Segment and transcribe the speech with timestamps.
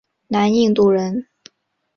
[0.29, 1.27] 南印度人。